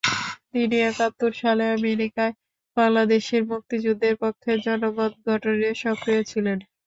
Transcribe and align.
তিনি 0.51 0.77
একাত্তর 0.83 1.31
সালে 1.41 1.65
আমেরিকায় 1.71 2.33
বাংলাদেশের 2.77 3.41
মুক্তিযুদ্ধের 3.51 4.15
পক্ষে 4.23 4.51
জনমত 4.65 5.13
গঠনে 5.27 5.69
সক্রিয় 5.83 6.21
ছিলেন। 6.31 6.57